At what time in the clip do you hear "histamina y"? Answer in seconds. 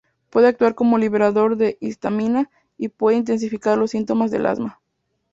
1.79-2.87